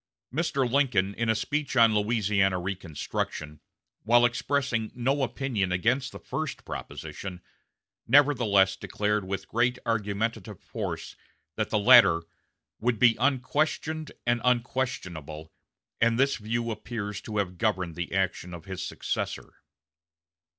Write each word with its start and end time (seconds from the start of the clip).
Mr. 0.33 0.67
Lincoln, 0.67 1.13
in 1.13 1.29
a 1.29 1.35
speech 1.35 1.75
on 1.77 1.93
Louisiana 1.93 2.57
reconstruction, 2.59 3.59
while 4.01 4.25
expressing 4.25 4.91
no 4.95 5.21
opinion 5.21 5.71
against 5.71 6.11
the 6.11 6.17
first 6.17 6.65
proposition, 6.65 7.39
nevertheless 8.07 8.75
declared 8.75 9.23
with 9.25 9.47
great 9.47 9.77
argumentative 9.85 10.59
force 10.59 11.15
that 11.55 11.69
the 11.69 11.77
latter 11.77 12.23
"would 12.79 12.97
be 12.97 13.15
unquestioned 13.19 14.11
and 14.25 14.41
unquestionable"; 14.43 15.53
and 16.01 16.17
this 16.19 16.37
view 16.37 16.71
appears 16.71 17.21
to 17.21 17.37
have 17.37 17.59
governed 17.59 17.93
the 17.93 18.11
action 18.11 18.55
of 18.55 18.65
his 18.65 18.83
successor. 18.83 19.53